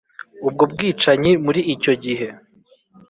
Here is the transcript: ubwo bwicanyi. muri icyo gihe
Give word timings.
ubwo 0.47 0.63
bwicanyi. 0.71 1.31
muri 1.45 1.61
icyo 1.73 1.93
gihe 2.03 2.27